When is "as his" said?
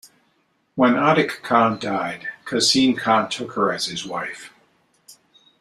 3.71-4.03